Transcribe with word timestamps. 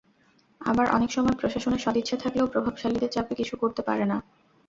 আবার 0.61 0.85
অনেক 0.91 1.09
সময় 1.11 1.35
প্রশাসনের 1.35 1.83
সদিচ্ছা 1.85 2.15
থাকলেও 2.17 2.51
প্রভাবশালীদের 2.53 3.09
চাপে 3.09 3.33
কিছু 3.35 3.53
করতে 3.57 3.81
পারে 3.81 4.05
না। 4.05 4.17